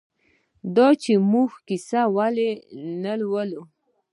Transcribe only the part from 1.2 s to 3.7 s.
موږ کیسه ولې نه لولو؟